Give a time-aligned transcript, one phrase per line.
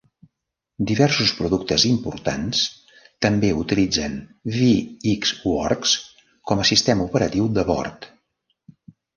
[0.91, 2.63] Diversos productes importants
[3.27, 4.17] també utilitzen
[4.57, 5.95] VxWorks
[6.53, 8.13] com a sistema operatiu de bord.